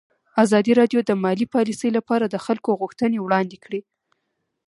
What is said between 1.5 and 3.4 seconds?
پالیسي لپاره د خلکو غوښتنې